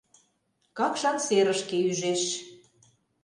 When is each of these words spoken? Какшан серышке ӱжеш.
Какшан 0.77 1.17
серышке 1.27 1.77
ӱжеш. 1.89 2.23